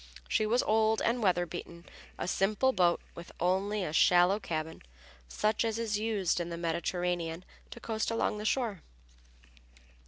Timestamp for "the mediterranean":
6.49-7.45